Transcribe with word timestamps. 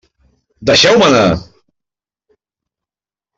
Deixeu-me 0.69 1.09
anar! 1.09 1.27